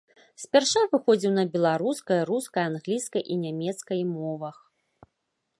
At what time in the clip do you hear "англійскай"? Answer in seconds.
2.71-3.23